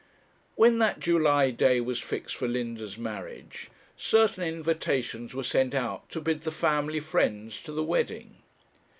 [0.55, 6.19] When that July day was fixed for Linda's marriage, certain invitations were sent out to
[6.19, 8.37] bid the family friends to the wedding.